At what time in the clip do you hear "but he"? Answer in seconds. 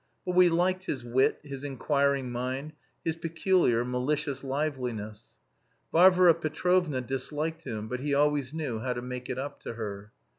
7.87-8.15